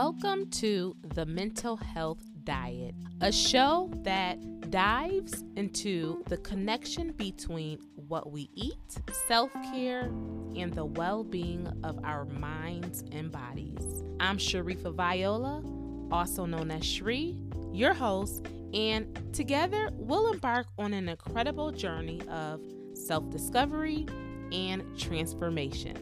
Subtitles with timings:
[0.00, 8.30] Welcome to the Mental Health Diet, a show that dives into the connection between what
[8.30, 8.78] we eat,
[9.26, 10.02] self care,
[10.54, 14.04] and the well being of our minds and bodies.
[14.20, 15.64] I'm Sharifa Viola,
[16.12, 17.36] also known as Shri,
[17.72, 22.60] your host, and together we'll embark on an incredible journey of
[22.94, 24.06] self discovery
[24.52, 25.96] and transformation.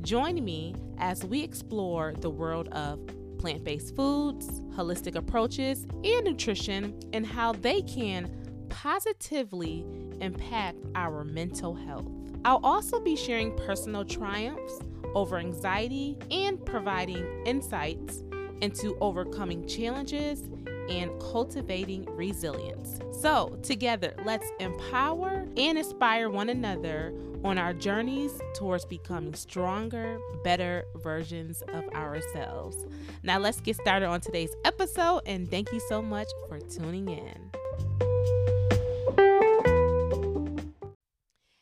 [0.00, 3.00] Join me as we explore the world of
[3.38, 8.30] plant based foods, holistic approaches, and nutrition, and how they can
[8.68, 9.84] positively
[10.20, 12.08] impact our mental health.
[12.44, 14.80] I'll also be sharing personal triumphs
[15.14, 18.22] over anxiety and providing insights
[18.60, 20.42] into overcoming challenges
[20.88, 23.00] and cultivating resilience.
[23.20, 27.12] So, together, let's empower and inspire one another
[27.44, 32.76] on our journeys towards becoming stronger, better versions of ourselves.
[33.22, 37.50] Now, let's get started on today's episode, and thank you so much for tuning in.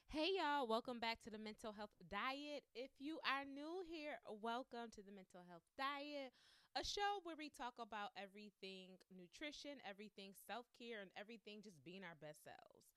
[0.09, 2.63] Hey, y'all, welcome back to the Mental Health Diet.
[2.75, 6.33] If you are new here, welcome to the Mental Health Diet
[6.75, 12.03] a show where we talk about everything nutrition, everything self care, and everything just being
[12.03, 12.91] our best selves.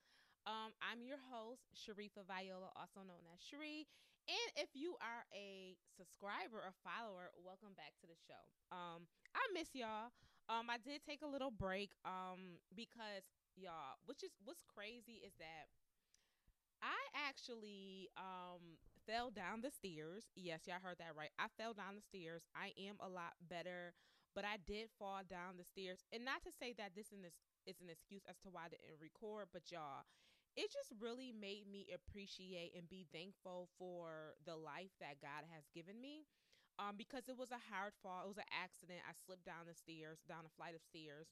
[0.46, 3.86] Um, I'm your host, Sharifa Viola, also known as Shri.
[4.28, 8.40] And if you are a subscriber or follower, welcome back to the show.
[8.72, 10.12] Um, I miss y'all.
[10.48, 13.24] Um, I did take a little break um, because
[13.56, 15.68] y'all, which is what's crazy is that
[16.82, 20.28] I actually um fell down the stairs.
[20.36, 21.32] Yes, y'all heard that right.
[21.40, 22.44] I fell down the stairs.
[22.52, 23.96] I am a lot better,
[24.36, 26.04] but I did fall down the stairs.
[26.12, 29.48] And not to say that this is an excuse as to why I didn't record,
[29.56, 30.04] but y'all,
[30.60, 35.64] it just really made me appreciate and be thankful for the life that God has
[35.72, 36.28] given me.
[36.78, 38.22] Um, because it was a hard fall.
[38.22, 39.02] It was an accident.
[39.02, 41.26] I slipped down the stairs, down a flight of stairs.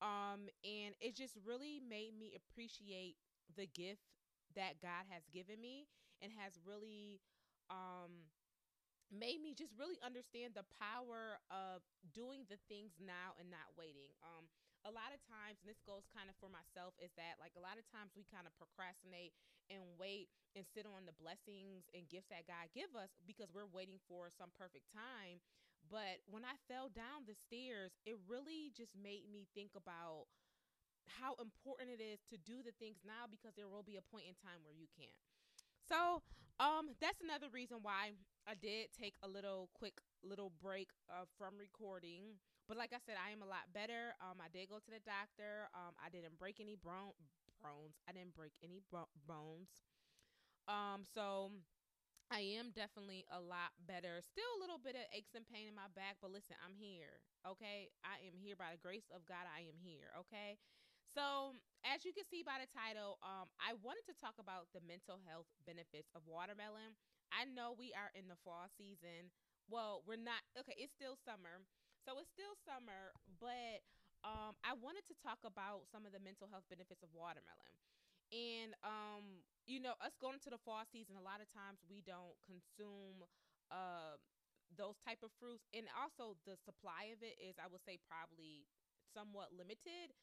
[0.00, 3.16] Um, and it just really made me appreciate
[3.56, 4.08] the gift
[4.56, 5.84] that God has given me
[6.22, 7.20] and has really
[7.70, 8.28] um
[9.10, 11.82] made me just really understand the power of
[12.14, 14.10] doing the things now and not waiting.
[14.22, 14.46] Um
[14.88, 17.60] a lot of times and this goes kind of for myself is that like a
[17.60, 19.36] lot of times we kind of procrastinate
[19.68, 23.68] and wait and sit on the blessings and gifts that God give us because we're
[23.68, 25.38] waiting for some perfect time.
[25.92, 30.32] But when I fell down the stairs, it really just made me think about
[31.20, 34.26] how important it is to do the things now because there will be a point
[34.28, 35.16] in time where you can't.
[35.90, 36.22] So,
[36.62, 38.14] um, that's another reason why
[38.46, 42.38] I did take a little quick little break uh, from recording.
[42.70, 44.14] But like I said, I am a lot better.
[44.22, 45.66] Um, I did go to the doctor.
[45.74, 47.98] Um, I didn't break any bones.
[48.06, 48.86] I didn't break any
[49.26, 49.82] bones.
[50.70, 51.50] Um, so
[52.30, 54.22] I am definitely a lot better.
[54.22, 57.18] Still a little bit of aches and pain in my back, but listen, I'm here.
[57.42, 59.50] Okay, I am here by the grace of God.
[59.50, 60.14] I am here.
[60.22, 60.54] Okay.
[61.16, 64.84] So, as you can see by the title, um, I wanted to talk about the
[64.84, 66.94] mental health benefits of watermelon.
[67.34, 69.34] I know we are in the fall season.
[69.66, 70.42] Well, we're not.
[70.54, 71.66] Okay, it's still summer.
[72.06, 73.10] So, it's still summer,
[73.42, 73.82] but
[74.22, 77.74] um, I wanted to talk about some of the mental health benefits of watermelon.
[78.30, 82.06] And, um, you know, us going into the fall season, a lot of times we
[82.06, 83.26] don't consume
[83.74, 84.14] uh,
[84.78, 85.66] those type of fruits.
[85.74, 88.70] And also, the supply of it is, I would say, probably
[89.10, 90.14] somewhat limited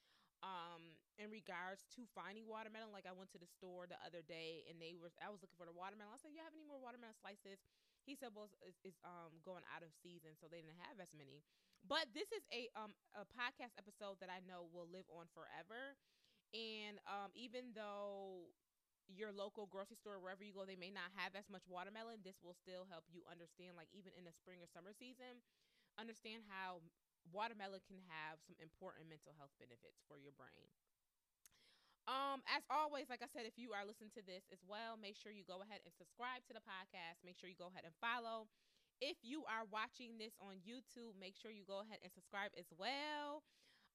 [0.46, 4.62] um in regards to finding watermelon like i went to the store the other day
[4.70, 6.14] and they were i was looking for the watermelon.
[6.14, 7.62] I said you have any more watermelon slices?
[8.06, 11.12] He said well it's, it's um going out of season so they didn't have as
[11.18, 11.42] many.
[11.86, 15.98] But this is a um a podcast episode that i know will live on forever.
[16.54, 18.52] And um even though
[19.08, 22.40] your local grocery store wherever you go they may not have as much watermelon this
[22.44, 25.40] will still help you understand like even in the spring or summer season
[26.00, 26.84] understand how
[27.31, 30.71] watermelon can have some important mental health benefits for your brain.
[32.07, 35.19] Um, as always, like I said, if you are listening to this as well, make
[35.19, 37.19] sure you go ahead and subscribe to the podcast.
[37.27, 38.47] Make sure you go ahead and follow.
[39.03, 42.71] If you are watching this on YouTube, make sure you go ahead and subscribe as
[42.79, 43.44] well.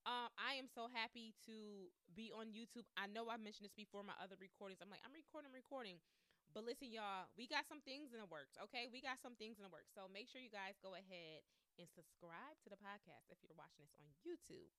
[0.04, 2.84] Um, I am so happy to be on YouTube.
[3.00, 4.84] I know I mentioned this before my other recordings.
[4.84, 5.96] I'm like, I'm recording, I'm recording.
[6.52, 8.84] But listen, y'all, we got some things in the works, okay?
[8.92, 9.88] We got some things in the works.
[9.96, 11.40] So make sure you guys go ahead
[11.78, 14.72] and subscribe to the podcast if you're watching this on YouTube.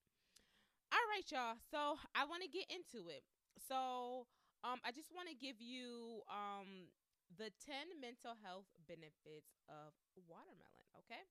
[0.94, 1.58] All right, y'all.
[1.74, 3.26] So I want to get into it.
[3.58, 4.30] So
[4.62, 6.94] um, I just want to give you um,
[7.34, 9.94] the 10 mental health benefits of
[10.30, 11.26] watermelon, okay?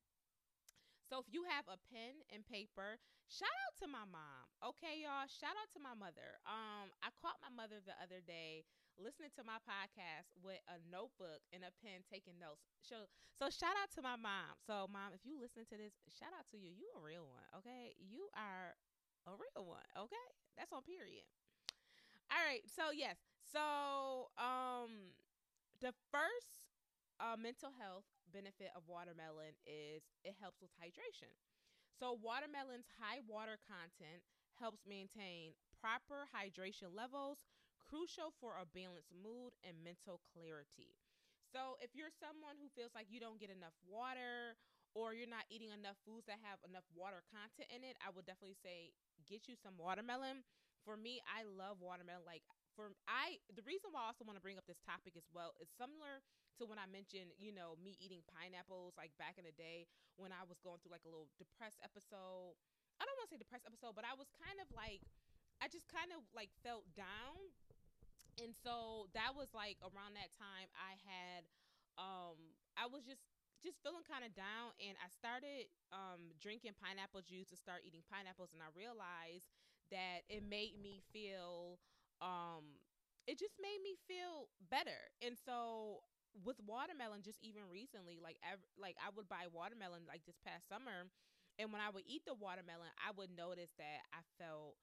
[1.06, 2.96] So if you have a pen and paper,
[3.28, 4.48] shout out to my mom.
[4.64, 5.28] Okay, y'all.
[5.28, 6.40] Shout out to my mother.
[6.48, 8.64] Um, I caught my mother the other day
[9.00, 12.64] listening to my podcast with a notebook and a pen taking notes.
[12.84, 14.56] So, so shout out to my mom.
[14.64, 16.72] So, mom, if you listen to this, shout out to you.
[16.74, 17.94] You a real one, okay?
[17.98, 18.76] You are
[19.28, 20.28] a real one, okay?
[20.58, 21.24] That's on period.
[22.30, 22.64] All right.
[22.66, 23.16] So, yes.
[23.50, 25.12] So, um
[25.82, 26.72] the first
[27.20, 31.32] uh, mental health benefit of watermelon is it helps with hydration.
[31.98, 34.24] So, watermelon's high water content
[34.60, 37.44] helps maintain proper hydration levels,
[37.92, 40.96] crucial for a balanced mood and mental clarity.
[41.52, 44.56] So, if you're someone who feels like you don't get enough water
[44.96, 48.24] or you're not eating enough foods that have enough water content in it, I would
[48.24, 48.96] definitely say
[49.28, 50.48] get you some watermelon.
[50.88, 52.24] For me, I love watermelon.
[52.24, 52.40] Like
[52.72, 55.52] for I the reason why I also want to bring up this topic as well
[55.60, 56.24] is similar
[56.56, 59.84] to when I mentioned, you know, me eating pineapples like back in the day
[60.16, 62.56] when I was going through like a little depressed episode.
[62.96, 65.04] I don't want to say depressed episode, but I was kind of like
[65.60, 67.52] I just kind of like felt down.
[68.40, 71.44] And so that was like around that time I had
[72.00, 73.20] um I was just
[73.60, 78.02] just feeling kind of down and I started um drinking pineapple juice and start eating
[78.08, 79.52] pineapples and I realized
[79.92, 81.76] that it made me feel
[82.24, 82.80] um
[83.28, 85.12] it just made me feel better.
[85.22, 86.02] And so
[86.42, 88.40] with watermelon just even recently like
[88.80, 91.12] like I would buy watermelon like this past summer
[91.60, 94.80] and when I would eat the watermelon, I would notice that I felt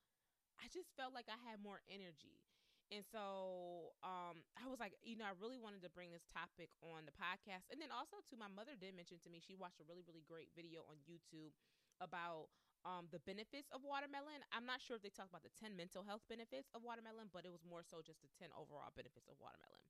[0.61, 2.39] I just felt like I had more energy.
[2.89, 6.73] And so um, I was like, you know, I really wanted to bring this topic
[6.81, 7.69] on the podcast.
[7.69, 10.25] And then also, too, my mother did mention to me she watched a really, really
[10.25, 11.53] great video on YouTube
[12.01, 12.49] about
[12.87, 14.41] um, the benefits of watermelon.
[14.49, 17.45] I'm not sure if they talked about the 10 mental health benefits of watermelon, but
[17.45, 19.85] it was more so just the 10 overall benefits of watermelon.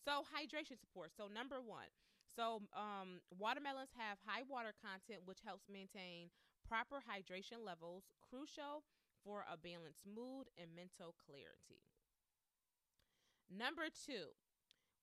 [0.00, 1.12] So, hydration support.
[1.12, 1.92] So, number one,
[2.24, 6.32] so um, watermelons have high water content, which helps maintain
[6.64, 8.84] proper hydration levels, crucial
[9.24, 11.84] for a balanced mood and mental clarity.
[13.48, 14.36] Number two,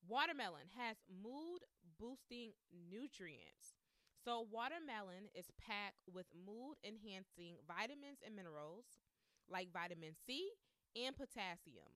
[0.07, 1.65] watermelon has mood
[1.99, 3.77] boosting nutrients.
[4.25, 9.01] So, watermelon is packed with mood enhancing vitamins and minerals
[9.49, 10.49] like vitamin C
[10.97, 11.89] and potassium.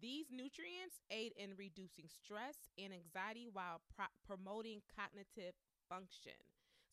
[0.00, 5.54] These nutrients aid in reducing stress and anxiety while pro- promoting cognitive
[5.88, 6.38] function.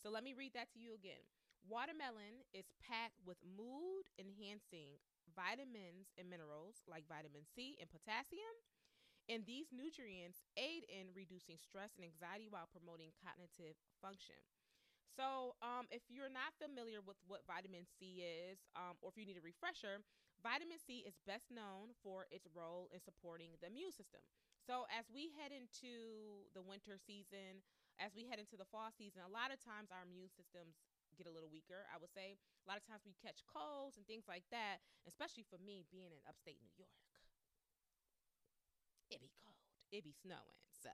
[0.01, 1.21] So, let me read that to you again.
[1.65, 5.01] Watermelon is packed with mood enhancing
[5.35, 8.55] vitamins and minerals like vitamin C and potassium.
[9.27, 14.39] And these nutrients aid in reducing stress and anxiety while promoting cognitive function.
[15.11, 19.25] So, um, if you're not familiar with what vitamin C is, um, or if you
[19.25, 20.05] need a refresher,
[20.45, 24.21] vitamin C is best known for its role in supporting the immune system.
[24.61, 27.65] So, as we head into the winter season,
[27.97, 30.77] as we head into the fall season, a lot of times our immune systems
[31.17, 32.37] get a little weaker, I would say.
[32.37, 36.13] A lot of times we catch colds and things like that, especially for me being
[36.13, 37.06] in upstate New York.
[39.91, 40.59] It be snowing.
[40.69, 40.91] So,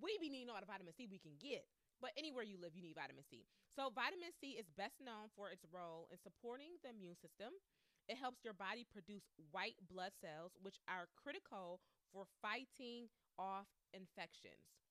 [0.00, 1.64] we be needing all the vitamin C we can get.
[2.02, 3.46] But anywhere you live, you need vitamin C.
[3.78, 7.54] So, vitamin C is best known for its role in supporting the immune system.
[8.10, 11.78] It helps your body produce white blood cells, which are critical
[12.10, 13.06] for fighting
[13.38, 14.82] off infections.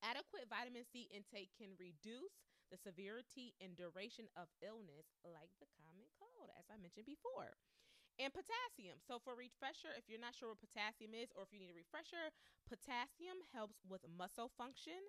[0.00, 2.32] Adequate vitamin C intake can reduce
[2.70, 7.58] the severity and duration of illness like the common cold, as I mentioned before.
[8.20, 9.00] And potassium.
[9.00, 11.78] So, for refresher, if you're not sure what potassium is or if you need a
[11.78, 12.30] refresher,
[12.68, 15.00] potassium helps with muscle function,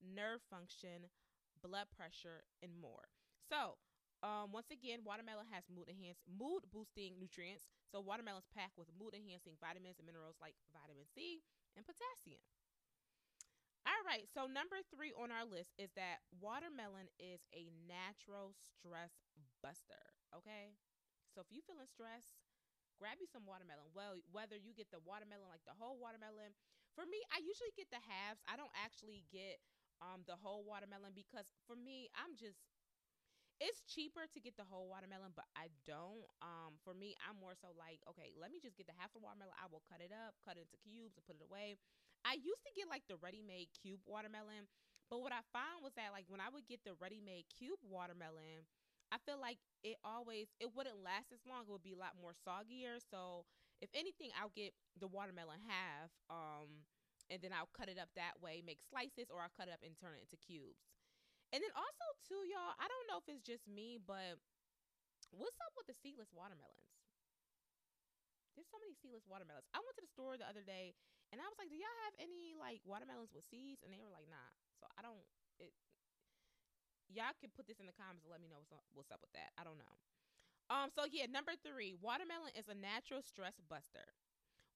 [0.00, 1.12] nerve function,
[1.60, 3.12] blood pressure, and more.
[3.44, 3.76] So,
[4.24, 7.68] um, once again, watermelon has mood enhanced, mood boosting nutrients.
[7.92, 11.44] So watermelon's packed with mood enhancing vitamins and minerals like vitamin C
[11.76, 12.40] and potassium.
[13.86, 19.14] All right, so number three on our list is that watermelon is a natural stress
[19.62, 20.10] buster.
[20.34, 20.74] Okay,
[21.34, 22.45] so if you're feeling stressed,
[22.98, 23.88] grab you some watermelon.
[23.94, 26.52] Well, whether you get the watermelon like the whole watermelon,
[26.96, 28.40] for me, I usually get the halves.
[28.48, 29.60] I don't actually get
[30.04, 32.60] um the whole watermelon because for me, I'm just
[33.56, 36.28] it's cheaper to get the whole watermelon, but I don't.
[36.44, 39.24] Um, for me, I'm more so like, okay, let me just get the half of
[39.24, 39.56] watermelon.
[39.56, 41.80] I will cut it up, cut it into cubes, and put it away.
[42.20, 44.68] I used to get like the ready-made cube watermelon,
[45.08, 48.68] but what I found was that like when I would get the ready-made cube watermelon,
[49.08, 51.62] I feel like it always it wouldn't last as long.
[51.62, 52.98] It would be a lot more soggier.
[52.98, 53.46] So
[53.78, 56.10] if anything, I'll get the watermelon half.
[56.26, 56.82] Um,
[57.30, 59.82] and then I'll cut it up that way, make slices, or I'll cut it up
[59.86, 60.82] and turn it into cubes.
[61.54, 64.42] And then also too, y'all, I don't know if it's just me, but
[65.30, 66.90] what's up with the seedless watermelons?
[68.54, 69.68] There's so many seedless watermelons.
[69.76, 70.96] I went to the store the other day
[71.30, 74.10] and I was like, "Do y'all have any like watermelons with seeds?" And they were
[74.10, 74.50] like, "Nah."
[74.80, 75.22] So I don't.
[75.60, 75.72] It.
[77.10, 79.22] Y'all can put this in the comments and let me know what's up, what's up
[79.22, 79.54] with that.
[79.58, 79.94] I don't know.
[80.70, 80.90] Um.
[80.94, 84.14] So yeah, number three, watermelon is a natural stress buster.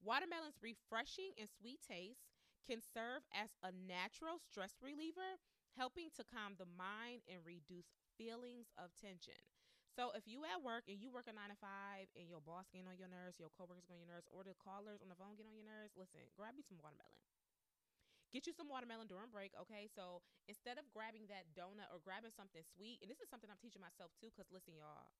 [0.02, 2.28] Watermelon's refreshing and sweet taste
[2.68, 5.40] can serve as a natural stress reliever,
[5.76, 9.38] helping to calm the mind and reduce feelings of tension.
[9.96, 12.70] So if you at work and you work a nine to five and your boss
[12.70, 15.18] getting on your nerves, your coworkers getting on your nerves, or the callers on the
[15.18, 17.18] phone getting on your nerves, listen, grab you some watermelon.
[18.30, 19.90] Get you some watermelon during break, okay?
[19.90, 23.58] So instead of grabbing that donut or grabbing something sweet, and this is something I'm
[23.58, 25.10] teaching myself too, because listen, y'all,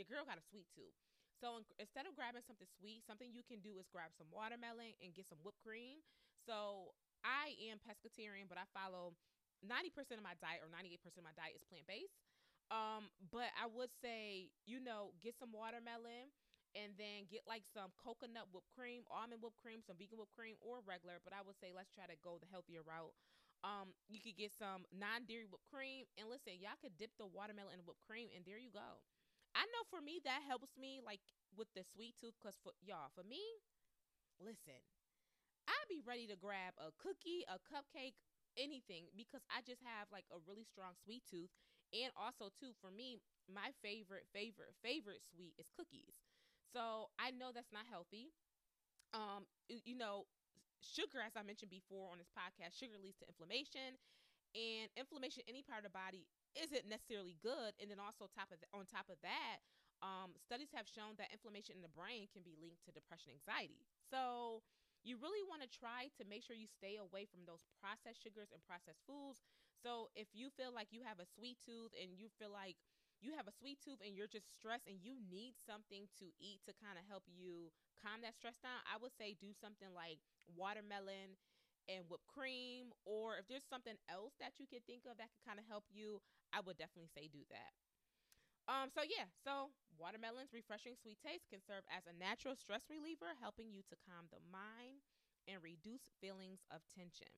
[0.00, 0.96] your girl got a sweet tooth.
[1.36, 5.12] So instead of grabbing something sweet, something you can do is grab some watermelon and
[5.12, 6.00] get some whipped cream.
[6.48, 9.12] So I am pescatarian, but I follow
[9.60, 12.16] 90% of my diet or 98% of my diet is plant based.
[12.72, 16.32] Um, but I would say, you know, get some watermelon
[16.74, 20.58] and then get like some coconut whipped cream, almond whipped cream, some vegan whipped cream,
[20.62, 21.22] or regular.
[21.22, 23.14] But I would say let's try to go the healthier route.
[23.64, 27.80] Um, you could get some non-dairy whipped cream, and listen, y'all could dip the watermelon
[27.80, 29.00] in whipped cream, and there you go.
[29.56, 31.22] I know for me that helps me like
[31.56, 33.40] with the sweet tooth, cause for y'all, for me,
[34.40, 34.78] listen,
[35.68, 38.16] I'd be ready to grab a cookie, a cupcake,
[38.56, 41.52] anything because I just have like a really strong sweet tooth,
[41.92, 46.23] and also too for me, my favorite, favorite, favorite sweet is cookies.
[46.74, 48.34] So I know that's not healthy.
[49.14, 50.26] Um, you know,
[50.82, 53.96] sugar, as I mentioned before on this podcast, sugar leads to inflammation,
[54.54, 56.26] and inflammation any part of the body
[56.58, 57.74] isn't necessarily good.
[57.80, 59.62] And then also top of on top of that,
[60.02, 63.86] um, studies have shown that inflammation in the brain can be linked to depression, anxiety.
[64.10, 64.62] So
[65.04, 68.50] you really want to try to make sure you stay away from those processed sugars
[68.54, 69.42] and processed foods.
[69.82, 72.76] So if you feel like you have a sweet tooth and you feel like
[73.20, 76.60] you have a sweet tooth and you're just stressed and you need something to eat
[76.66, 80.20] to kind of help you calm that stress down, I would say do something like
[80.52, 81.38] watermelon
[81.88, 82.92] and whipped cream.
[83.04, 85.84] Or if there's something else that you could think of that could kind of help
[85.92, 86.20] you,
[86.52, 87.72] I would definitely say do that.
[88.64, 93.36] Um, so yeah, so watermelon's refreshing sweet taste can serve as a natural stress reliever,
[93.40, 95.04] helping you to calm the mind
[95.44, 97.28] and reduce feelings of tension.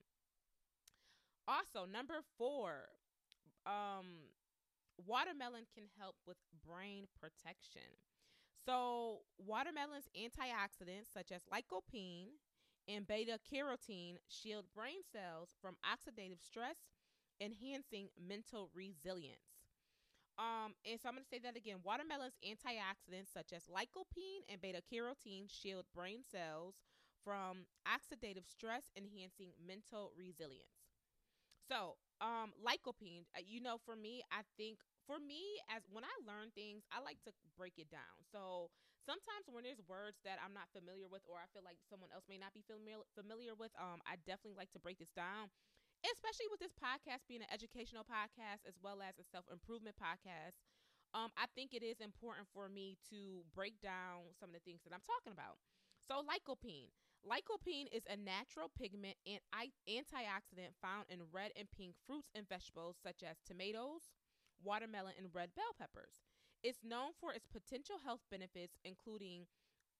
[1.48, 2.90] Also, number four,
[3.66, 4.30] um,
[4.98, 6.36] watermelon can help with
[6.66, 7.82] brain protection.
[8.64, 12.28] So, watermelon's antioxidants, such as lycopene
[12.88, 16.76] and beta carotene, shield brain cells from oxidative stress,
[17.40, 19.40] enhancing mental resilience.
[20.38, 21.78] Um, and so I'm going to say that again.
[21.82, 26.76] Watermelon's antioxidants, such as lycopene and beta carotene, shield brain cells
[27.24, 30.92] from oxidative stress, enhancing mental resilience.
[31.68, 36.14] So, um, lycopene, uh, you know, for me, I think for me, as when I
[36.26, 38.16] learn things, I like to break it down.
[38.32, 38.72] So
[39.06, 42.26] sometimes when there's words that I'm not familiar with, or I feel like someone else
[42.26, 45.52] may not be familiar familiar with, um, I definitely like to break this down.
[46.06, 50.62] Especially with this podcast being an educational podcast as well as a self improvement podcast,
[51.14, 54.82] um, I think it is important for me to break down some of the things
[54.84, 55.58] that I'm talking about.
[56.06, 56.92] So, lycopene.
[57.26, 59.42] Lycopene is a natural pigment and
[59.90, 64.14] antioxidant found in red and pink fruits and vegetables such as tomatoes,
[64.62, 66.22] watermelon, and red bell peppers.
[66.62, 69.46] It's known for its potential health benefits, including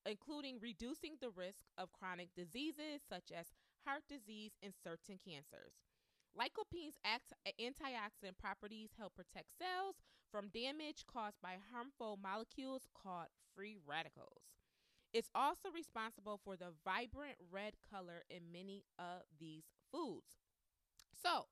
[0.07, 3.51] including reducing the risk of chronic diseases such as
[3.85, 5.83] heart disease and certain cancers.
[6.39, 9.97] Lycopene's antioxidant properties help protect cells
[10.31, 14.47] from damage caused by harmful molecules called free radicals.
[15.17, 20.37] It's also responsible for the vibrant red color in many of these foods.
[21.15, 21.47] So,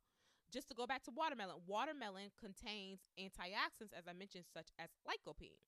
[0.53, 5.59] just to go back to watermelon, watermelon contains antioxidants, as I mentioned, such as lycopene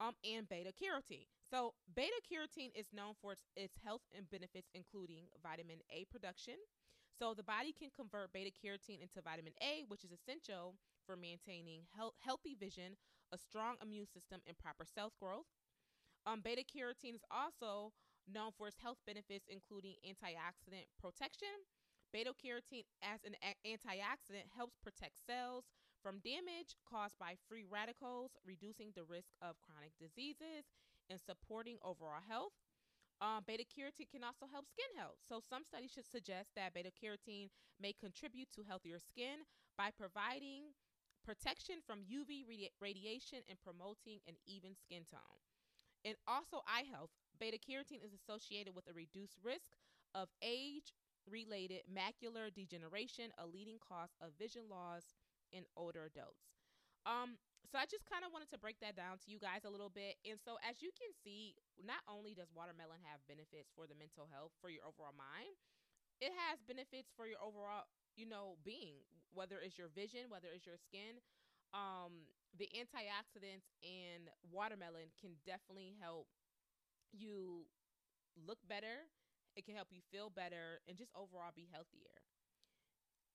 [0.00, 1.26] um, and beta carotene.
[1.50, 6.56] So, beta carotene is known for its, its health and benefits, including vitamin A production.
[7.18, 11.82] So, the body can convert beta carotene into vitamin A, which is essential for maintaining
[11.96, 12.96] he- healthy vision,
[13.32, 15.46] a strong immune system, and proper cell growth.
[16.26, 17.92] Um, beta carotene is also
[18.26, 21.54] known for its health benefits, including antioxidant protection.
[22.12, 25.64] Beta carotene, as an antioxidant, helps protect cells
[26.02, 30.66] from damage caused by free radicals, reducing the risk of chronic diseases
[31.08, 32.52] and supporting overall health.
[33.20, 35.18] Um, beta carotene can also help skin health.
[35.28, 37.48] So, some studies should suggest that beta carotene
[37.80, 39.46] may contribute to healthier skin
[39.78, 40.74] by providing
[41.24, 45.45] protection from UV radi- radiation and promoting an even skin tone.
[46.06, 47.10] And also eye health.
[47.42, 49.74] Beta carotene is associated with a reduced risk
[50.14, 50.94] of age
[51.26, 55.18] related macular degeneration, a leading cause of vision loss
[55.50, 56.46] in older adults.
[57.04, 57.36] Um,
[57.66, 59.90] so I just kind of wanted to break that down to you guys a little
[59.90, 60.14] bit.
[60.22, 64.30] And so as you can see, not only does watermelon have benefits for the mental
[64.30, 65.58] health, for your overall mind,
[66.22, 69.02] it has benefits for your overall, you know, being,
[69.34, 71.18] whether it's your vision, whether it's your skin,
[71.74, 76.26] um, the antioxidants in watermelon can definitely help
[77.12, 77.66] you
[78.36, 79.08] look better.
[79.56, 82.22] It can help you feel better and just overall be healthier.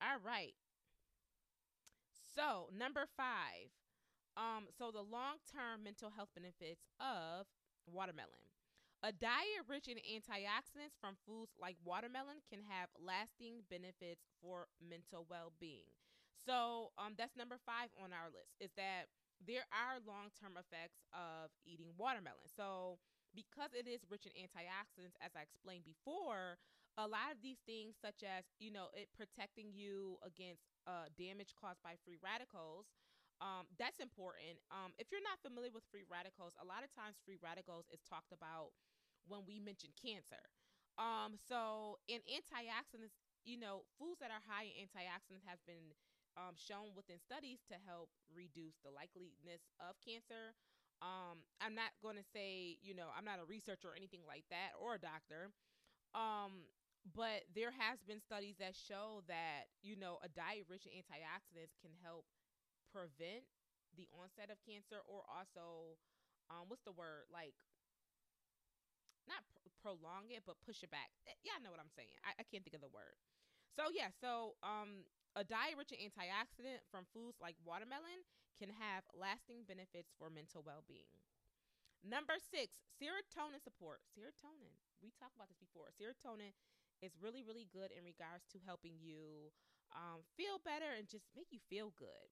[0.02, 0.54] All right.
[2.36, 3.72] So, number five.
[4.38, 7.48] Um, so the long term mental health benefits of
[7.88, 8.48] watermelon.
[9.04, 15.26] A diet rich in antioxidants from foods like watermelon can have lasting benefits for mental
[15.30, 15.92] well being.
[16.46, 19.08] So um, that's number five on our list is that
[19.42, 22.50] there are long term effects of eating watermelon.
[22.50, 22.98] So
[23.34, 26.58] because it is rich in antioxidants, as I explained before,
[27.00, 31.56] a lot of these things, such as you know, it protecting you against uh, damage
[31.56, 32.92] caused by free radicals,
[33.42, 34.62] um, that's important.
[34.70, 38.04] Um, if you're not familiar with free radicals, a lot of times free radicals is
[38.06, 38.76] talked about
[39.26, 40.42] when we mention cancer.
[41.00, 45.96] Um, so in antioxidants, you know, foods that are high in antioxidants have been
[46.38, 50.56] um, shown within studies to help reduce the likeliness of cancer.
[51.02, 54.46] Um, I'm not going to say, you know, I'm not a researcher or anything like
[54.54, 55.50] that or a doctor.
[56.14, 56.70] Um,
[57.16, 61.76] but there has been studies that show that, you know, a diet rich in antioxidants
[61.82, 62.26] can help
[62.92, 63.46] prevent
[63.98, 65.98] the onset of cancer or also
[66.52, 67.54] um what's the word like
[69.28, 71.10] not pr- prolong it but push it back
[71.44, 73.18] yeah i know what i'm saying I, I can't think of the word
[73.78, 78.24] so yeah so um a diet rich in antioxidant from foods like watermelon
[78.60, 81.12] can have lasting benefits for mental well-being
[82.04, 86.54] number six serotonin support serotonin we talked about this before serotonin
[87.02, 89.52] is really really good in regards to helping you
[89.96, 92.30] um, feel better and just make you feel good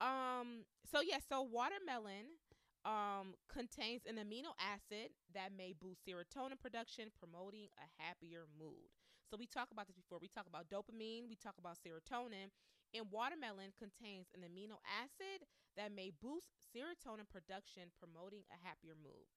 [0.00, 0.64] um.
[0.90, 1.18] So yeah.
[1.28, 2.38] So watermelon
[2.84, 8.90] um contains an amino acid that may boost serotonin production, promoting a happier mood.
[9.28, 10.16] So we talk about this before.
[10.16, 11.28] We talk about dopamine.
[11.28, 12.48] We talk about serotonin.
[12.96, 15.44] And watermelon contains an amino acid
[15.76, 19.28] that may boost serotonin production, promoting a happier mood.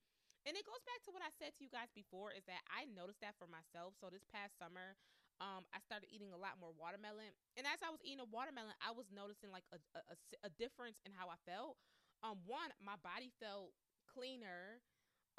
[0.47, 2.87] And it goes back to what I said to you guys before is that I
[2.89, 3.93] noticed that for myself.
[3.99, 4.95] So this past summer,
[5.43, 7.35] um, I started eating a lot more watermelon.
[7.59, 10.15] And as I was eating a watermelon, I was noticing like a, a,
[10.47, 11.77] a difference in how I felt.
[12.23, 13.75] Um, one, my body felt
[14.07, 14.81] cleaner.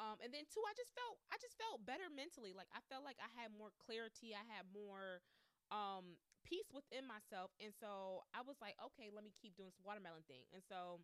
[0.02, 2.50] Um, and then two, I just felt I just felt better mentally.
[2.50, 4.34] Like I felt like I had more clarity.
[4.34, 5.22] I had more
[5.70, 7.54] um peace within myself.
[7.62, 10.42] And so I was like, okay, let me keep doing this watermelon thing.
[10.50, 10.98] And so,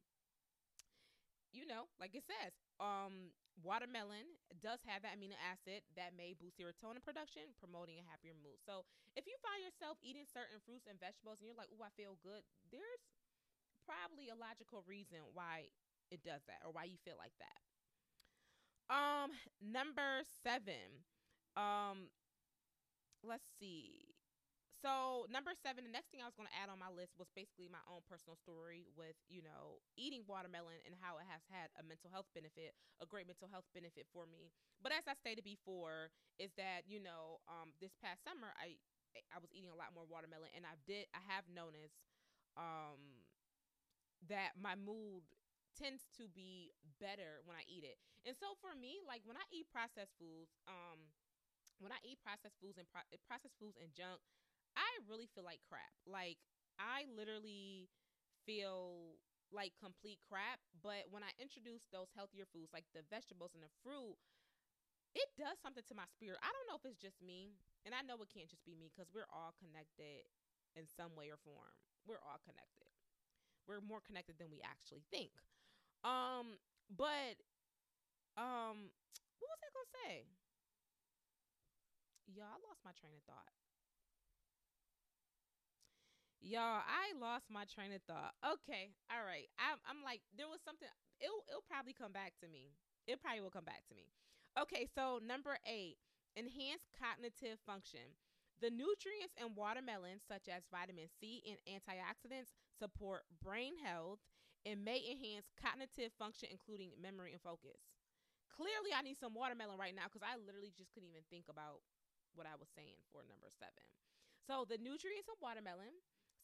[1.52, 3.32] you know, like it says, um,
[3.64, 8.60] watermelon does have that amino acid that may boost serotonin production, promoting a happier mood.
[8.62, 8.84] So
[9.16, 12.20] if you find yourself eating certain fruits and vegetables and you're like, oh, I feel
[12.20, 13.02] good, there's
[13.84, 15.72] probably a logical reason why
[16.12, 17.60] it does that or why you feel like that.
[19.46, 21.04] Um, number seven.
[21.56, 22.08] Um,
[23.22, 24.14] let's see.
[24.78, 27.26] So number seven, the next thing I was going to add on my list was
[27.34, 31.74] basically my own personal story with you know eating watermelon and how it has had
[31.74, 34.54] a mental health benefit, a great mental health benefit for me.
[34.78, 38.78] But as I stated before, is that you know um, this past summer I
[39.34, 41.98] I was eating a lot more watermelon and I did I have noticed
[42.54, 43.26] um,
[44.28, 45.22] that my mood
[45.78, 48.02] tends to be better when I eat it.
[48.26, 50.98] And so for me, like when I eat processed foods, um,
[51.78, 54.18] when I eat processed foods and pro- processed foods and junk,
[54.74, 55.94] I really feel like crap.
[56.02, 56.42] Like
[56.82, 57.86] I literally
[58.42, 59.18] feel
[59.54, 60.60] like complete crap.
[60.82, 64.18] But when I introduce those healthier foods like the vegetables and the fruit,
[65.16, 66.42] it does something to my spirit.
[66.44, 68.92] I don't know if it's just me, and I know it can't just be me
[68.92, 70.28] because we're all connected
[70.76, 71.74] in some way or form.
[72.04, 72.92] We're all connected.
[73.64, 75.32] We're more connected than we actually think.
[76.04, 76.58] Um,
[76.90, 77.36] but
[78.36, 78.88] um,
[79.38, 80.24] what was I gonna say?
[82.26, 83.50] Y'all, I lost my train of thought.
[86.38, 88.30] Y'all, I lost my train of thought.
[88.46, 89.50] Okay, all right.
[89.58, 90.86] I'm, I'm like, there was something.
[91.18, 92.70] It'll, it'll probably come back to me.
[93.10, 94.06] It probably will come back to me.
[94.54, 95.98] Okay, so number eight,
[96.38, 98.14] enhanced cognitive function.
[98.62, 104.22] The nutrients in watermelon, such as vitamin C and antioxidants, support brain health
[104.66, 107.78] and may enhance cognitive function, including memory and focus.
[108.50, 111.84] Clearly, I need some watermelon right now because I literally just couldn't even think about
[112.34, 113.86] what I was saying for number seven.
[114.42, 115.94] So, the nutrients in watermelon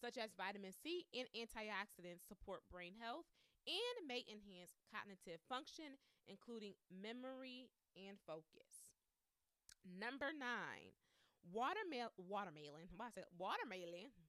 [0.04, 3.24] such as vitamin C and antioxidants, support brain health
[3.64, 5.96] and may enhance cognitive function,
[6.28, 8.84] including memory and focus.
[9.84, 10.92] Number nine,
[11.48, 12.12] watermelon.
[12.20, 12.92] Watermelon.
[12.96, 14.12] Why I said watermelon?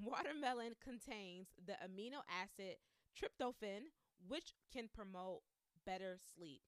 [0.00, 2.80] Watermelon contains the amino acid
[3.16, 3.90] tryptophan,
[4.26, 5.42] which can promote
[5.86, 6.62] better sleep.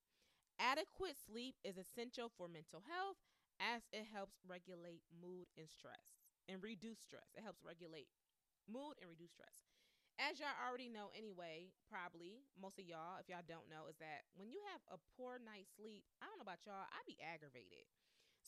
[0.59, 3.19] Adequate sleep is essential for mental health
[3.61, 7.31] as it helps regulate mood and stress and reduce stress.
[7.35, 8.09] It helps regulate
[8.69, 9.67] mood and reduce stress.
[10.19, 14.23] as y'all already know anyway, probably most of y'all, if y'all don't know, is that
[14.39, 17.87] when you have a poor night's sleep, I don't know about y'all, I be aggravated.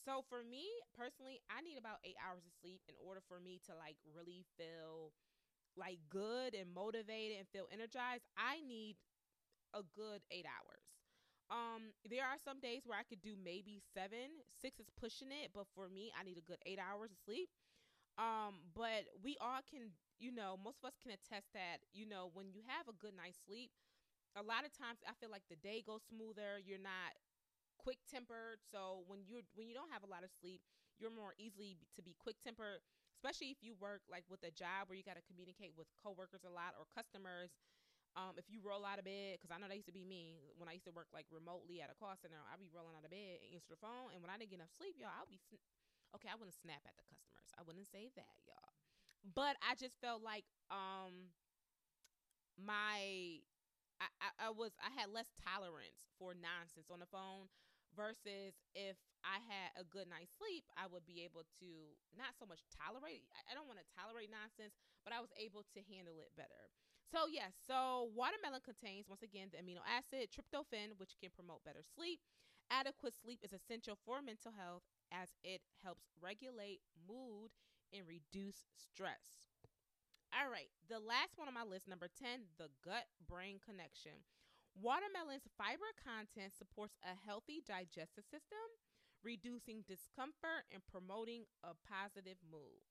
[0.06, 3.58] So for me personally, I need about eight hours of sleep in order for me
[3.66, 5.10] to like really feel
[5.76, 8.24] like good and motivated and feel energized.
[8.36, 8.96] I need
[9.74, 10.84] a good eight hours.
[11.50, 14.42] Um, there are some days where I could do maybe seven.
[14.60, 17.50] Six is pushing it, but for me, I need a good eight hours of sleep.
[18.18, 22.30] Um, but we all can, you know, most of us can attest that, you know,
[22.34, 23.70] when you have a good night's sleep,
[24.36, 26.60] a lot of times I feel like the day goes smoother.
[26.64, 27.16] You're not
[27.78, 28.60] quick tempered.
[28.72, 30.60] So when you're when you don't have a lot of sleep,
[30.98, 32.80] you're more easily to be quick tempered,
[33.26, 36.46] especially if you work like with a job where you got to communicate with coworkers
[36.46, 37.50] a lot or customers.
[38.14, 40.38] Um, if you roll out of bed, because I know that used to be me
[40.56, 43.02] when I used to work like remotely at a call center, I'd be rolling out
[43.02, 45.26] of bed and answer the phone, and when I didn't get enough sleep, y'all, I'd
[45.28, 45.60] be sn-
[46.16, 46.30] okay.
[46.30, 47.50] I wouldn't snap at the customers.
[47.58, 48.72] I wouldn't say that, y'all.
[49.26, 51.34] But I just felt like um
[52.56, 53.42] my
[54.00, 57.48] I, I, I was I had less tolerance for nonsense on the phone
[57.96, 61.68] versus if I had a good night's sleep, I would be able to
[62.14, 63.26] not so much tolerate.
[63.48, 66.70] I don't want to tolerate nonsense, but I was able to handle it better.
[67.10, 71.82] So yes, so watermelon contains once again the amino acid tryptophan, which can promote better
[71.82, 72.20] sleep.
[72.70, 74.82] Adequate sleep is essential for mental health
[75.14, 77.54] as it helps regulate mood
[77.94, 79.48] and reduce stress.
[80.34, 84.12] All right, the last one on my list, number 10, the gut brain connection.
[84.76, 88.68] Watermelon's fiber content supports a healthy digestive system,
[89.24, 92.84] reducing discomfort and promoting a positive mood.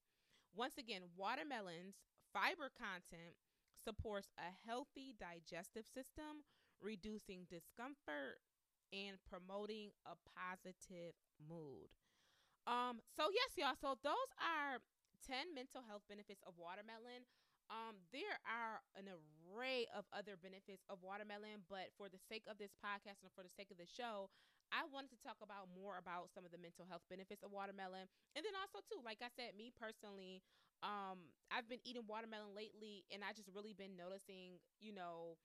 [0.58, 2.02] Once again, watermelon's
[2.34, 3.38] fiber content
[3.78, 6.42] supports a healthy digestive system,
[6.82, 8.42] reducing discomfort
[8.90, 11.94] and promoting a positive mood.
[12.66, 13.78] Um, so yes, y'all.
[13.78, 14.82] So those are
[15.22, 17.30] 10 mental health benefits of watermelon.
[17.74, 22.62] Um, there are an array of other benefits of watermelon, but for the sake of
[22.62, 24.30] this podcast and for the sake of the show,
[24.70, 28.06] I wanted to talk about more about some of the mental health benefits of watermelon.
[28.38, 30.46] And then also too, like I said, me personally,
[30.86, 35.38] um, I've been eating watermelon lately and I just really been noticing, you know,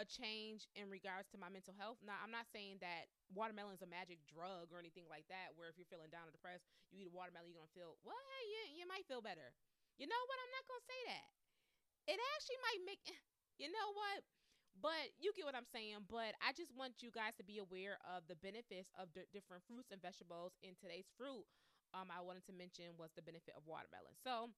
[0.00, 1.98] a change in regards to my mental health.
[2.00, 5.68] Now, I'm not saying that watermelon is a magic drug or anything like that, where
[5.68, 8.44] if you're feeling down or depressed, you eat a watermelon, you're to feel, well, hey,
[8.48, 9.52] you, you might feel better.
[9.98, 10.38] You know what?
[10.38, 11.28] I'm not to say that.
[12.08, 13.02] It actually might make,
[13.60, 14.18] you know what?
[14.78, 16.06] But you get what I'm saying.
[16.08, 19.66] But I just want you guys to be aware of the benefits of d- different
[19.66, 20.54] fruits and vegetables.
[20.62, 21.44] In today's fruit,
[21.92, 24.14] um, I wanted to mention was the benefit of watermelon.
[24.22, 24.54] So,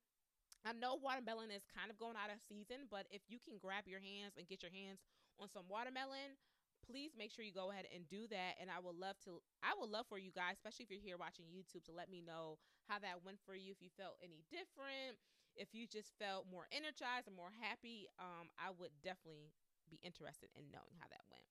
[0.66, 3.88] I know watermelon is kind of going out of season, but if you can grab
[3.88, 5.00] your hands and get your hands
[5.40, 6.36] on some watermelon,
[6.84, 8.60] please make sure you go ahead and do that.
[8.60, 11.16] And I would love to, I would love for you guys, especially if you're here
[11.20, 12.58] watching YouTube, to let me know
[12.88, 13.72] how that went for you.
[13.72, 15.16] If you felt any different,
[15.60, 19.52] if you just felt more energized or more happy, um, I would definitely
[19.92, 21.44] be interested in knowing how that went.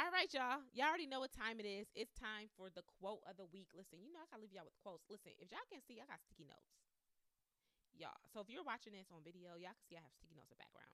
[0.00, 0.64] All right, y'all.
[0.72, 1.88] Y'all already know what time it is.
[1.92, 3.72] It's time for the quote of the week.
[3.76, 5.04] Listen, you know I gotta leave y'all with quotes.
[5.12, 6.76] Listen, if y'all can see, I got sticky notes
[7.98, 8.20] y'all.
[8.32, 10.60] So if you're watching this on video, y'all can see I have sticky notes in
[10.60, 10.92] the background.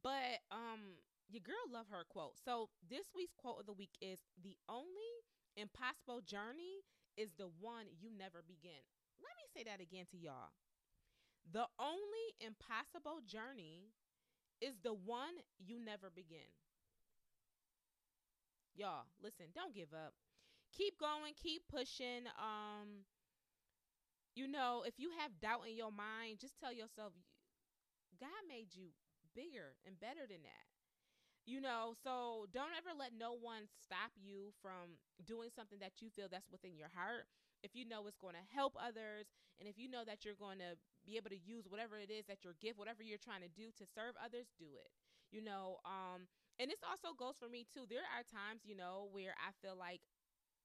[0.00, 2.36] But um your girl love her quote.
[2.36, 5.12] So this week's quote of the week is the only
[5.56, 6.84] impossible journey
[7.16, 8.82] is the one you never begin.
[9.22, 10.52] Let me say that again to y'all.
[11.50, 13.92] The only impossible journey
[14.60, 16.50] is the one you never begin.
[18.74, 20.14] Y'all, listen, don't give up.
[20.72, 22.26] Keep going, keep pushing.
[22.38, 23.04] Um
[24.34, 27.12] you know, if you have doubt in your mind, just tell yourself,
[28.20, 28.90] God made you
[29.34, 30.66] bigger and better than that.
[31.46, 36.10] You know, so don't ever let no one stop you from doing something that you
[36.10, 37.26] feel that's within your heart.
[37.62, 39.26] If you know it's going to help others,
[39.60, 40.76] and if you know that you're going to
[41.06, 43.70] be able to use whatever it is that your gift, whatever you're trying to do
[43.78, 44.90] to serve others, do it.
[45.32, 46.26] You know, um,
[46.60, 47.84] and this also goes for me too.
[47.90, 50.00] There are times, you know, where I feel like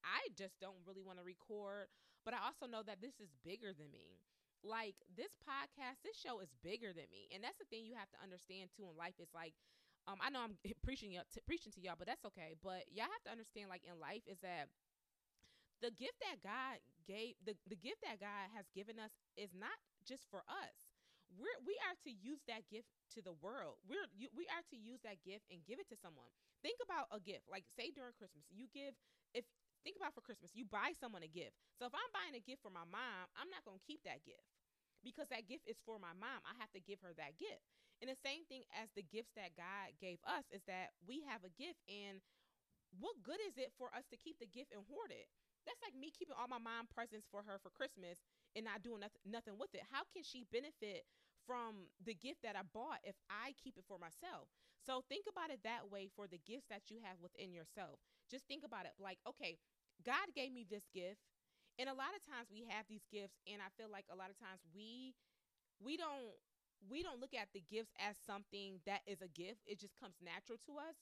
[0.04, 1.88] I just don't really want to record
[2.28, 4.19] but I also know that this is bigger than me.
[4.62, 7.32] Like this podcast, this show is bigger than me.
[7.32, 9.15] And that's the thing you have to understand too in life.
[9.23, 9.56] It's like,
[10.06, 12.60] um, I know I'm preaching y- t- preaching to y'all, but that's okay.
[12.62, 14.67] But y'all have to understand, like in life, is that
[15.82, 19.75] the gift that God gave, the, the gift that God has given us is not
[20.07, 20.77] just for us.
[21.38, 23.77] We're we are to use that gift to the world.
[23.85, 26.29] We're you, we are to use that gift and give it to someone.
[26.65, 27.45] Think about a gift.
[27.45, 28.97] Like say during Christmas, you give
[29.38, 29.45] if
[29.85, 31.53] think about for Christmas, you buy someone a gift.
[31.77, 34.25] So if I'm buying a gift for my mom, I'm not going to keep that
[34.25, 34.43] gift
[35.05, 36.41] because that gift is for my mom.
[36.43, 37.63] I have to give her that gift.
[38.01, 41.43] And the same thing as the gifts that God gave us is that we have
[41.45, 42.23] a gift and
[42.97, 45.29] what good is it for us to keep the gift and hoard it?
[45.69, 48.17] That's like me keeping all my mom presents for her for Christmas
[48.58, 49.86] and not doing nothing, nothing with it.
[49.93, 51.05] How can she benefit
[51.45, 54.49] from the gift that I bought if I keep it for myself.
[54.86, 57.97] So think about it that way for the gifts that you have within yourself.
[58.29, 59.58] Just think about it like, okay,
[60.05, 61.21] God gave me this gift.
[61.79, 64.29] And a lot of times we have these gifts and I feel like a lot
[64.29, 65.15] of times we
[65.79, 66.36] we don't
[66.89, 69.62] we don't look at the gifts as something that is a gift.
[69.67, 70.95] It just comes natural to us.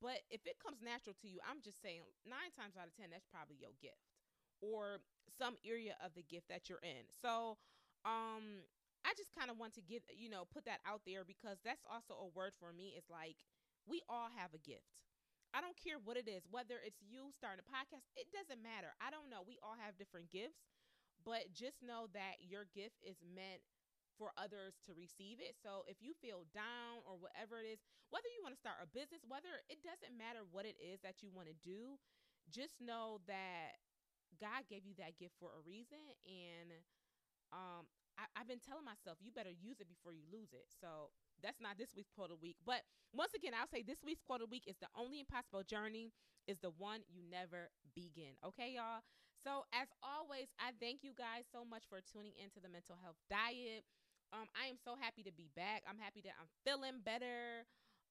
[0.00, 3.10] But if it comes natural to you, I'm just saying 9 times out of 10
[3.10, 4.14] that's probably your gift
[4.60, 5.02] or
[5.38, 7.06] some area of the gift that you're in.
[7.10, 7.58] So,
[8.04, 8.62] um
[9.06, 11.86] I just kind of want to get, you know, put that out there because that's
[11.88, 12.92] also a word for me.
[12.98, 13.40] Is like
[13.86, 15.06] we all have a gift.
[15.54, 18.92] I don't care what it is, whether it's you starting a podcast, it doesn't matter.
[19.00, 19.40] I don't know.
[19.46, 20.60] We all have different gifts,
[21.24, 23.64] but just know that your gift is meant
[24.18, 25.54] for others to receive it.
[25.56, 28.90] So if you feel down or whatever it is, whether you want to start a
[28.90, 31.96] business, whether it doesn't matter what it is that you want to do,
[32.50, 33.78] just know that
[34.40, 36.82] God gave you that gift for a reason and
[37.52, 37.86] um
[38.18, 40.66] I, have been telling myself you better use it before you lose it.
[40.82, 42.58] So that's not this week's quote of the week.
[42.66, 42.82] But
[43.14, 46.10] once again, I'll say this week's quote of the week is the only impossible journey
[46.50, 48.34] is the one you never begin.
[48.42, 49.06] Okay, y'all?
[49.38, 53.22] So as always, I thank you guys so much for tuning into the mental health
[53.30, 53.86] diet.
[54.32, 55.84] Um, I am so happy to be back.
[55.88, 57.64] I'm happy that I'm feeling better.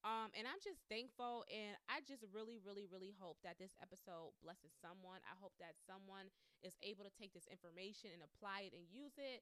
[0.06, 4.34] Um, and I'm just thankful and I just really, really, really hope that this episode
[4.45, 5.19] blesses someone.
[5.25, 6.30] I hope that someone
[6.62, 9.41] is able to take this information and apply it and use it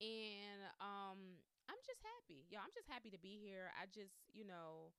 [0.00, 1.20] and um
[1.68, 2.48] I'm just happy.
[2.50, 3.70] Yo, I'm just happy to be here.
[3.78, 4.90] I just, you know,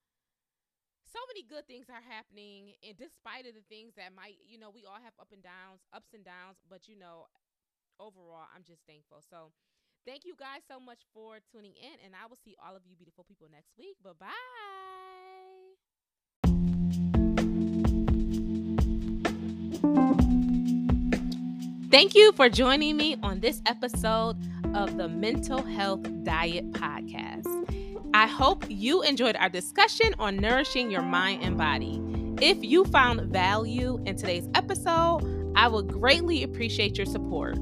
[1.05, 4.71] so many good things are happening and despite of the things that might, you know,
[4.71, 7.27] we all have up and downs, ups and downs, but you know,
[7.99, 9.21] overall, I'm just thankful.
[9.25, 9.51] So,
[10.05, 12.95] thank you guys so much for tuning in and I will see all of you
[12.95, 13.97] beautiful people next week.
[14.03, 14.27] Bye-bye.
[21.91, 24.37] Thank you for joining me on this episode
[24.73, 27.47] of the Mental Health Diet Podcast.
[28.13, 32.01] I hope you enjoyed our discussion on nourishing your mind and body.
[32.41, 37.57] If you found value in today's episode, I would greatly appreciate your support.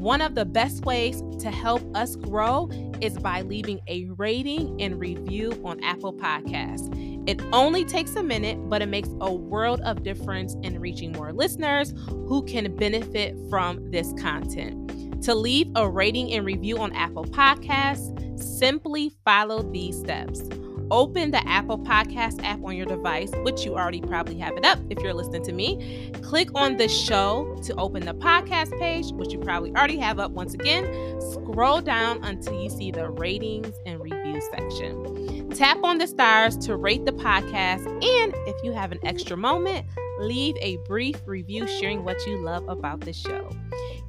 [0.00, 2.70] One of the best ways to help us grow
[3.02, 6.88] is by leaving a rating and review on Apple Podcasts.
[7.28, 11.34] It only takes a minute, but it makes a world of difference in reaching more
[11.34, 15.22] listeners who can benefit from this content.
[15.24, 20.40] To leave a rating and review on Apple Podcasts, simply follow these steps.
[20.90, 24.78] Open the Apple Podcast app on your device, which you already probably have it up
[24.90, 26.10] if you're listening to me.
[26.22, 30.32] Click on the show to open the podcast page, which you probably already have up
[30.32, 31.20] once again.
[31.20, 35.50] Scroll down until you see the ratings and review section.
[35.50, 37.86] Tap on the stars to rate the podcast.
[37.86, 39.86] And if you have an extra moment,
[40.20, 43.48] leave a brief review sharing what you love about the show.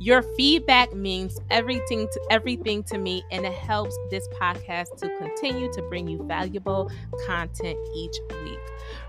[0.01, 5.71] Your feedback means everything to everything to me and it helps this podcast to continue
[5.73, 6.91] to bring you valuable
[7.27, 8.57] content each week.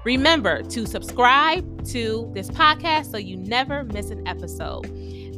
[0.04, 4.84] Remember to subscribe to this podcast so you never miss an episode.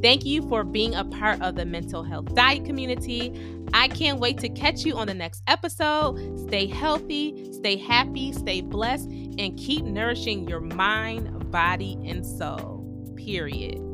[0.02, 3.32] Thank you for being a part of the mental health diet community.
[3.72, 6.36] I can't wait to catch you on the next episode.
[6.48, 12.80] Stay healthy, stay happy, stay blessed, and keep nourishing your mind, body, and soul.
[13.14, 13.93] Period.